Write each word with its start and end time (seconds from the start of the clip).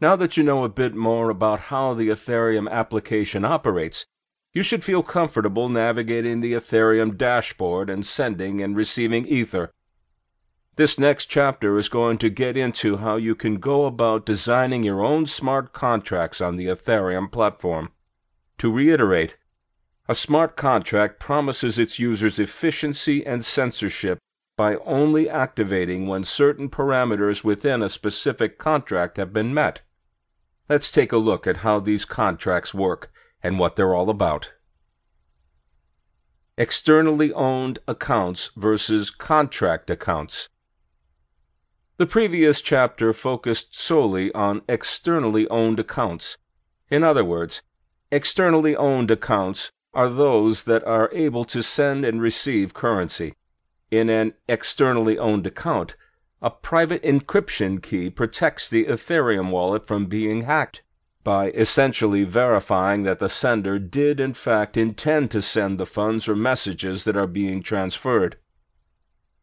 Now 0.00 0.16
that 0.16 0.36
you 0.36 0.42
know 0.42 0.64
a 0.64 0.68
bit 0.68 0.94
more 0.94 1.30
about 1.30 1.60
how 1.70 1.94
the 1.94 2.08
Ethereum 2.08 2.68
application 2.68 3.44
operates, 3.44 4.06
you 4.52 4.62
should 4.62 4.82
feel 4.82 5.02
comfortable 5.02 5.68
navigating 5.68 6.40
the 6.40 6.52
Ethereum 6.52 7.16
dashboard 7.16 7.88
and 7.88 8.04
sending 8.04 8.60
and 8.60 8.76
receiving 8.76 9.26
Ether. 9.26 9.72
This 10.76 10.98
next 10.98 11.26
chapter 11.26 11.78
is 11.78 11.88
going 11.88 12.18
to 12.18 12.28
get 12.28 12.56
into 12.56 12.96
how 12.96 13.16
you 13.16 13.36
can 13.36 13.58
go 13.58 13.84
about 13.84 14.26
designing 14.26 14.82
your 14.82 15.04
own 15.04 15.26
smart 15.26 15.72
contracts 15.72 16.40
on 16.40 16.56
the 16.56 16.66
Ethereum 16.66 17.30
platform. 17.30 17.92
To 18.58 18.72
reiterate, 18.72 19.36
a 20.08 20.14
smart 20.14 20.56
contract 20.56 21.20
promises 21.20 21.78
its 21.78 22.00
users 22.00 22.40
efficiency 22.40 23.24
and 23.24 23.44
censorship 23.44 24.18
by 24.56 24.76
only 24.84 25.28
activating 25.28 26.06
when 26.06 26.22
certain 26.22 26.68
parameters 26.68 27.42
within 27.42 27.82
a 27.82 27.88
specific 27.88 28.56
contract 28.58 29.16
have 29.16 29.32
been 29.32 29.52
met. 29.52 29.80
Let's 30.68 30.90
take 30.90 31.12
a 31.12 31.16
look 31.16 31.46
at 31.46 31.58
how 31.58 31.80
these 31.80 32.04
contracts 32.04 32.72
work 32.72 33.10
and 33.42 33.58
what 33.58 33.76
they're 33.76 33.94
all 33.94 34.08
about. 34.08 34.52
Externally 36.56 37.32
owned 37.32 37.80
accounts 37.88 38.50
versus 38.56 39.10
contract 39.10 39.90
accounts. 39.90 40.48
The 41.96 42.06
previous 42.06 42.62
chapter 42.62 43.12
focused 43.12 43.76
solely 43.76 44.32
on 44.34 44.62
externally 44.68 45.48
owned 45.48 45.80
accounts. 45.80 46.38
In 46.90 47.02
other 47.02 47.24
words, 47.24 47.62
externally 48.10 48.76
owned 48.76 49.10
accounts 49.10 49.72
are 49.92 50.08
those 50.08 50.62
that 50.64 50.84
are 50.84 51.10
able 51.12 51.44
to 51.44 51.62
send 51.62 52.04
and 52.04 52.20
receive 52.20 52.72
currency. 52.72 53.34
In 53.96 54.10
an 54.10 54.34
externally 54.48 55.16
owned 55.18 55.46
account, 55.46 55.94
a 56.42 56.50
private 56.50 57.00
encryption 57.04 57.80
key 57.80 58.10
protects 58.10 58.68
the 58.68 58.86
Ethereum 58.86 59.52
wallet 59.52 59.86
from 59.86 60.06
being 60.06 60.40
hacked 60.40 60.82
by 61.22 61.52
essentially 61.52 62.24
verifying 62.24 63.04
that 63.04 63.20
the 63.20 63.28
sender 63.28 63.78
did 63.78 64.18
in 64.18 64.34
fact 64.34 64.76
intend 64.76 65.30
to 65.30 65.40
send 65.40 65.78
the 65.78 65.86
funds 65.86 66.28
or 66.28 66.34
messages 66.34 67.04
that 67.04 67.16
are 67.16 67.28
being 67.28 67.62
transferred. 67.62 68.36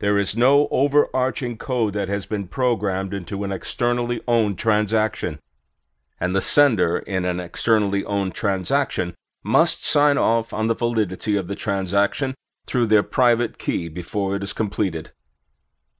There 0.00 0.18
is 0.18 0.36
no 0.36 0.66
overarching 0.72 1.56
code 1.56 1.92
that 1.92 2.08
has 2.08 2.26
been 2.26 2.48
programmed 2.48 3.14
into 3.14 3.44
an 3.44 3.52
externally 3.52 4.20
owned 4.26 4.58
transaction, 4.58 5.38
and 6.18 6.34
the 6.34 6.40
sender 6.40 6.98
in 6.98 7.24
an 7.24 7.38
externally 7.38 8.04
owned 8.04 8.34
transaction 8.34 9.14
must 9.44 9.86
sign 9.86 10.18
off 10.18 10.52
on 10.52 10.66
the 10.66 10.74
validity 10.74 11.36
of 11.36 11.46
the 11.46 11.54
transaction 11.54 12.34
through 12.70 12.86
their 12.86 13.02
private 13.02 13.58
key 13.58 13.88
before 13.88 14.36
it 14.36 14.44
is 14.44 14.52
completed. 14.52 15.10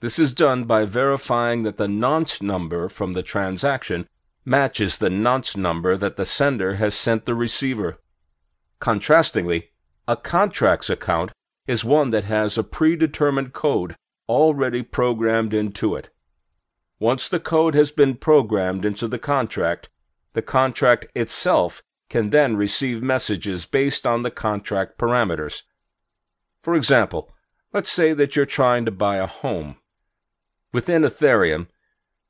This 0.00 0.18
is 0.18 0.32
done 0.32 0.64
by 0.64 0.86
verifying 0.86 1.62
that 1.64 1.76
the 1.76 1.86
nonce 1.86 2.40
number 2.40 2.88
from 2.88 3.12
the 3.12 3.22
transaction 3.22 4.08
matches 4.46 4.96
the 4.96 5.10
nonce 5.10 5.58
number 5.58 5.94
that 5.94 6.16
the 6.16 6.24
sender 6.24 6.76
has 6.76 6.94
sent 6.94 7.26
the 7.26 7.34
receiver. 7.34 8.00
Contrastingly, 8.80 9.64
a 10.08 10.16
contracts 10.16 10.88
account 10.88 11.32
is 11.66 11.84
one 11.84 12.08
that 12.08 12.24
has 12.24 12.56
a 12.56 12.64
predetermined 12.64 13.52
code 13.52 13.94
already 14.26 14.82
programmed 14.82 15.52
into 15.52 15.94
it. 15.94 16.08
Once 16.98 17.28
the 17.28 17.40
code 17.40 17.74
has 17.74 17.90
been 17.90 18.14
programmed 18.14 18.86
into 18.86 19.06
the 19.06 19.18
contract, 19.18 19.90
the 20.32 20.40
contract 20.40 21.06
itself 21.14 21.82
can 22.08 22.30
then 22.30 22.56
receive 22.56 23.02
messages 23.02 23.66
based 23.66 24.06
on 24.06 24.22
the 24.22 24.30
contract 24.30 24.96
parameters. 24.96 25.60
For 26.64 26.74
example, 26.74 27.30
let's 27.74 27.90
say 27.90 28.14
that 28.14 28.34
you're 28.34 28.46
trying 28.46 28.86
to 28.86 28.90
buy 28.90 29.18
a 29.18 29.26
home. 29.26 29.76
Within 30.72 31.02
Ethereum, 31.02 31.66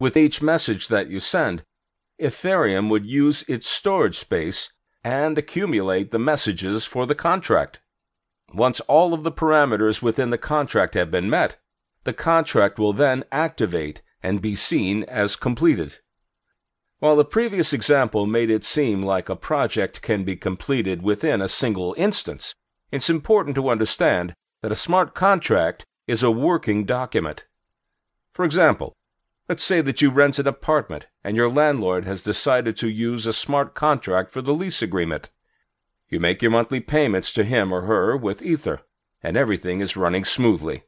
with 0.00 0.16
each 0.16 0.42
message 0.42 0.88
that 0.88 1.08
you 1.08 1.20
send, 1.20 1.62
Ethereum 2.20 2.90
would 2.90 3.06
use 3.06 3.44
its 3.46 3.68
storage 3.68 4.18
space 4.18 4.72
and 5.04 5.38
accumulate 5.38 6.10
the 6.10 6.18
messages 6.18 6.84
for 6.84 7.06
the 7.06 7.14
contract. 7.14 7.78
Once 8.52 8.80
all 8.80 9.14
of 9.14 9.22
the 9.22 9.30
parameters 9.30 10.02
within 10.02 10.30
the 10.30 10.38
contract 10.38 10.94
have 10.94 11.12
been 11.12 11.30
met, 11.30 11.56
the 12.02 12.12
contract 12.12 12.76
will 12.76 12.92
then 12.92 13.22
activate 13.30 14.02
and 14.20 14.42
be 14.42 14.56
seen 14.56 15.04
as 15.04 15.36
completed. 15.36 15.98
While 16.98 17.14
the 17.14 17.24
previous 17.24 17.72
example 17.72 18.26
made 18.26 18.50
it 18.50 18.64
seem 18.64 19.00
like 19.00 19.28
a 19.28 19.36
project 19.36 20.02
can 20.02 20.24
be 20.24 20.34
completed 20.34 21.02
within 21.02 21.40
a 21.40 21.46
single 21.46 21.94
instance, 21.96 22.56
it's 22.90 23.10
important 23.10 23.54
to 23.56 23.68
understand 23.68 24.34
that 24.62 24.72
a 24.72 24.76
smart 24.76 25.14
contract 25.14 25.84
is 26.06 26.22
a 26.22 26.30
working 26.30 26.84
document. 26.84 27.46
For 28.32 28.44
example, 28.44 28.94
let's 29.48 29.62
say 29.62 29.80
that 29.80 30.02
you 30.02 30.10
rent 30.10 30.38
an 30.38 30.46
apartment 30.46 31.06
and 31.22 31.36
your 31.36 31.50
landlord 31.50 32.04
has 32.04 32.22
decided 32.22 32.76
to 32.76 32.88
use 32.88 33.26
a 33.26 33.32
smart 33.32 33.74
contract 33.74 34.30
for 34.30 34.42
the 34.42 34.54
lease 34.54 34.82
agreement. 34.82 35.30
You 36.08 36.20
make 36.20 36.42
your 36.42 36.50
monthly 36.50 36.80
payments 36.80 37.32
to 37.32 37.44
him 37.44 37.72
or 37.72 37.82
her 37.82 38.16
with 38.16 38.42
Ether, 38.42 38.82
and 39.22 39.36
everything 39.36 39.80
is 39.80 39.96
running 39.96 40.24
smoothly. 40.24 40.84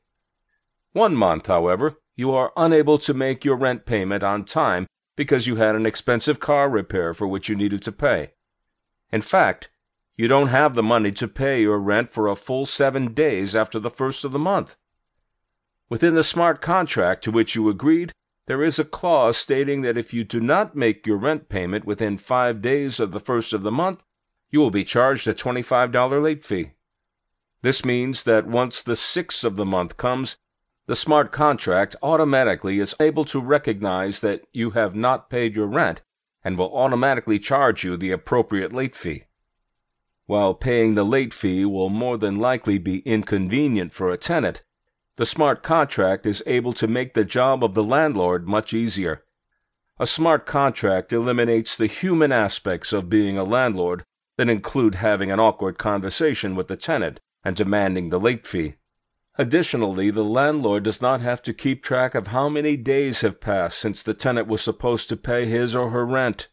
One 0.93 1.15
month, 1.15 1.47
however, 1.47 1.97
you 2.15 2.33
are 2.33 2.53
unable 2.57 2.99
to 2.99 3.15
make 3.15 3.45
your 3.45 3.57
rent 3.57 3.87
payment 3.87 4.23
on 4.23 4.45
time 4.45 4.87
because 5.17 5.47
you 5.47 5.57
had 5.57 5.75
an 5.75 5.87
expensive 5.87 6.41
car 6.41 6.69
repair 6.69 7.15
for 7.15 7.27
which 7.27 7.49
you 7.49 7.57
needed 7.57 7.83
to 7.83 7.93
pay. 7.93 8.33
In 9.11 9.23
fact, 9.23 9.71
you 10.17 10.29
don't 10.29 10.49
have 10.49 10.75
the 10.75 10.83
money 10.83 11.13
to 11.13 11.29
pay 11.29 11.61
your 11.61 11.79
rent 11.79 12.09
for 12.09 12.27
a 12.27 12.37
full 12.37 12.65
seven 12.65 13.13
days 13.13 13.55
after 13.55 13.79
the 13.79 13.91
first 13.91 14.25
of 14.25 14.33
the 14.33 14.39
month. 14.39 14.77
Within 15.91 16.15
the 16.15 16.23
smart 16.23 16.61
contract 16.61 17.23
to 17.25 17.31
which 17.31 17.55
you 17.55 17.69
agreed, 17.69 18.13
there 18.47 18.63
is 18.63 18.79
a 18.79 18.85
clause 18.85 19.37
stating 19.37 19.83
that 19.83 19.99
if 19.99 20.15
you 20.15 20.25
do 20.25 20.41
not 20.41 20.75
make 20.75 21.07
your 21.07 21.19
rent 21.19 21.49
payment 21.49 21.85
within 21.85 22.17
five 22.17 22.63
days 22.63 22.99
of 22.99 23.11
the 23.11 23.21
first 23.21 23.53
of 23.53 23.63
the 23.63 23.71
month, 23.71 24.05
you 24.51 24.59
will 24.59 24.71
be 24.71 24.85
charged 24.85 25.27
a 25.27 25.35
$25 25.35 26.23
late 26.23 26.45
fee. 26.45 26.73
This 27.63 27.85
means 27.85 28.23
that 28.23 28.47
once 28.47 28.83
the 28.83 28.97
sixth 28.97 29.45
of 29.45 29.57
the 29.57 29.67
month 29.67 29.97
comes, 29.97 30.37
the 30.87 30.97
smart 30.97 31.33
contract 31.33 31.97
automatically 32.03 32.79
is 32.79 32.95
able 33.01 33.25
to 33.27 33.41
recognize 33.41 34.21
that 34.21 34.47
you 34.53 34.71
have 34.71 34.95
not 34.95 35.29
paid 35.29 35.57
your 35.57 35.67
rent 35.67 36.03
and 36.45 36.57
will 36.57 36.73
automatically 36.75 37.41
charge 37.41 37.83
you 37.83 37.97
the 37.97 38.13
appropriate 38.13 38.73
late 38.73 38.95
fee. 38.95 39.25
While 40.27 40.55
paying 40.55 40.95
the 40.95 41.05
late 41.05 41.33
fee 41.33 41.65
will 41.65 41.89
more 41.89 42.19
than 42.19 42.41
likely 42.41 42.79
be 42.79 42.99
inconvenient 43.01 43.93
for 43.93 44.11
a 44.11 44.17
tenant, 44.17 44.63
the 45.17 45.25
smart 45.25 45.63
contract 45.63 46.27
is 46.27 46.43
able 46.47 46.73
to 46.75 46.89
make 46.89 47.15
the 47.15 47.25
job 47.25 47.63
of 47.63 47.75
the 47.75 47.85
landlord 47.85 48.49
much 48.49 48.75
easier. 48.75 49.25
A 49.99 50.07
smart 50.07 50.45
contract 50.45 51.13
eliminates 51.13 51.77
the 51.77 51.87
human 51.87 52.33
aspects 52.33 52.93
of 52.93 53.09
being 53.09 53.39
a 53.39 53.45
landlord 53.45 54.05
that 54.37 54.49
include 54.49 54.97
having 54.97 55.31
an 55.31 55.41
awkward 55.41 55.79
conversation 55.79 56.57
with 56.57 56.69
the 56.69 56.77
tenant 56.77 57.21
and 57.45 57.55
demanding 57.55 58.11
the 58.11 58.21
late 58.21 58.47
fee. 58.47 58.75
Additionally, 59.39 60.11
the 60.11 60.25
landlord 60.25 60.83
does 60.83 61.01
not 61.01 61.21
have 61.21 61.41
to 61.43 61.55
keep 61.55 61.83
track 61.83 62.15
of 62.15 62.27
how 62.29 62.49
many 62.49 62.77
days 62.77 63.21
have 63.21 63.41
passed 63.41 63.79
since 63.79 64.03
the 64.03 64.15
tenant 64.15 64.49
was 64.49 64.61
supposed 64.61 65.09
to 65.09 65.17
pay 65.17 65.47
his 65.47 65.77
or 65.77 65.91
her 65.91 66.05
rent. 66.05 66.49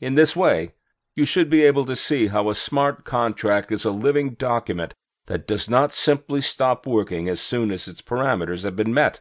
In 0.00 0.14
this 0.14 0.34
way, 0.34 0.74
you 1.14 1.24
should 1.24 1.50
be 1.50 1.62
able 1.62 1.84
to 1.84 1.94
see 1.94 2.28
how 2.28 2.48
a 2.48 2.54
smart 2.54 3.04
contract 3.04 3.70
is 3.70 3.84
a 3.84 3.90
living 3.90 4.30
document 4.30 4.94
that 5.26 5.46
does 5.46 5.68
not 5.68 5.92
simply 5.92 6.40
stop 6.40 6.86
working 6.86 7.28
as 7.28 7.40
soon 7.40 7.70
as 7.70 7.86
its 7.86 8.00
parameters 8.00 8.64
have 8.64 8.74
been 8.74 8.94
met. 8.94 9.20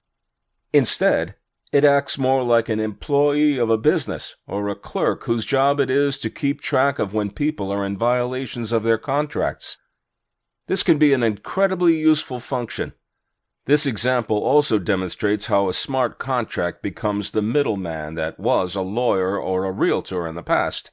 Instead, 0.73 1.35
it 1.71 1.83
acts 1.83 2.17
more 2.17 2.43
like 2.43 2.69
an 2.69 2.79
employee 2.79 3.57
of 3.57 3.69
a 3.69 3.77
business 3.77 4.35
or 4.47 4.67
a 4.67 4.75
clerk 4.75 5.23
whose 5.23 5.45
job 5.45 5.79
it 5.79 5.89
is 5.89 6.19
to 6.19 6.29
keep 6.29 6.59
track 6.59 6.99
of 6.99 7.13
when 7.13 7.29
people 7.29 7.71
are 7.71 7.85
in 7.85 7.97
violations 7.97 8.71
of 8.71 8.83
their 8.83 8.97
contracts. 8.97 9.77
This 10.67 10.83
can 10.83 10.97
be 10.97 11.13
an 11.13 11.23
incredibly 11.23 11.97
useful 11.97 12.39
function. 12.39 12.93
This 13.65 13.85
example 13.85 14.37
also 14.37 14.79
demonstrates 14.79 15.47
how 15.47 15.69
a 15.69 15.73
smart 15.73 16.19
contract 16.19 16.81
becomes 16.81 17.31
the 17.31 17.41
middleman 17.41 18.15
that 18.15 18.39
was 18.39 18.75
a 18.75 18.81
lawyer 18.81 19.37
or 19.39 19.65
a 19.65 19.71
realtor 19.71 20.27
in 20.27 20.35
the 20.35 20.43
past. 20.43 20.91